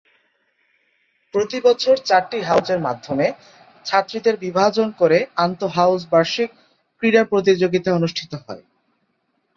[1.33, 3.27] প্রতি বছর চারটি হাউজের মাধ্যমে
[3.85, 6.49] ছাত্রীদের বিভাজন করে আন্তঃহাউজ বার্ষিক
[6.97, 8.63] ক্রীড়া প্রতিযোগিতা অনুষ্ঠিত হয়।